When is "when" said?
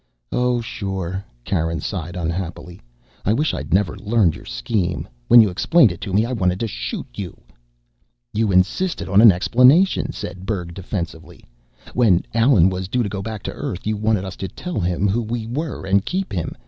5.27-5.41, 11.93-12.25